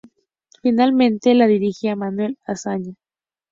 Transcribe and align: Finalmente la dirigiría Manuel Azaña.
Finalmente 0.63 1.35
la 1.35 1.45
dirigiría 1.45 1.95
Manuel 1.95 2.39
Azaña. 2.47 2.95